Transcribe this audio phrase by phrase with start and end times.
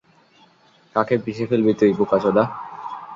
[0.95, 2.43] কাকে পিষে ফেলবি তুই, বোকাচোদা?